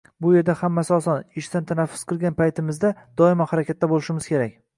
[0.25, 4.59] Bu yerda hammasi oson, ishdan tanaffus qilgan paytimizda doimo harakatda bo‘lishimiz kerak.